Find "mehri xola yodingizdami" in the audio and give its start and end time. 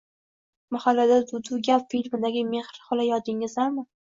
2.55-3.87